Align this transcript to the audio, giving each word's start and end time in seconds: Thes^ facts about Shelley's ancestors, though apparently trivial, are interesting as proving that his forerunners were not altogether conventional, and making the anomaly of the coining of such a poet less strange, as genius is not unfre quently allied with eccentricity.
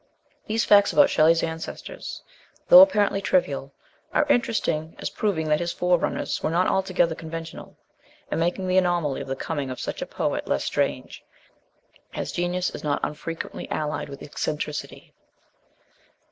Thes^ 0.49 0.65
facts 0.65 0.91
about 0.91 1.11
Shelley's 1.11 1.43
ancestors, 1.43 2.23
though 2.69 2.81
apparently 2.81 3.21
trivial, 3.21 3.71
are 4.13 4.25
interesting 4.31 4.95
as 4.97 5.11
proving 5.11 5.47
that 5.49 5.59
his 5.59 5.71
forerunners 5.71 6.41
were 6.41 6.49
not 6.49 6.65
altogether 6.67 7.13
conventional, 7.13 7.77
and 8.31 8.39
making 8.39 8.67
the 8.67 8.79
anomaly 8.79 9.21
of 9.21 9.27
the 9.27 9.35
coining 9.35 9.69
of 9.69 9.79
such 9.79 10.01
a 10.01 10.07
poet 10.07 10.47
less 10.47 10.63
strange, 10.63 11.23
as 12.15 12.31
genius 12.31 12.71
is 12.71 12.83
not 12.83 12.99
unfre 13.03 13.37
quently 13.37 13.67
allied 13.69 14.09
with 14.09 14.23
eccentricity. 14.23 15.13